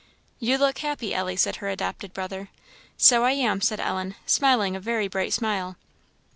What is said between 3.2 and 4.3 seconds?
I am," said Ellen,